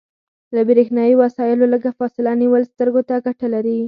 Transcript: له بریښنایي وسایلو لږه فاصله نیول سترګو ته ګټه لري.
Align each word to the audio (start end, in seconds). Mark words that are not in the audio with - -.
له 0.55 0.61
بریښنایي 0.67 1.13
وسایلو 1.21 1.71
لږه 1.73 1.91
فاصله 1.99 2.31
نیول 2.41 2.63
سترګو 2.71 3.01
ته 3.09 3.15
ګټه 3.25 3.47
لري. 3.53 3.77